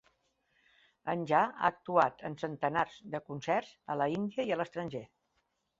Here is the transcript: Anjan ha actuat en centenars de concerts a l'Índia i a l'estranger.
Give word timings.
Anjan 1.13 1.53
ha 1.59 1.69
actuat 1.69 2.25
en 2.31 2.39
centenars 2.45 2.99
de 3.17 3.23
concerts 3.31 3.79
a 3.97 4.01
l'Índia 4.03 4.49
i 4.51 4.55
a 4.55 4.61
l'estranger. 4.63 5.07